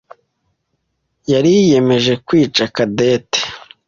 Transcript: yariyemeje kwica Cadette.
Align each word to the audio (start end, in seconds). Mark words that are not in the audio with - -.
yariyemeje 1.31 2.13
kwica 2.25 2.63
Cadette. 2.75 3.39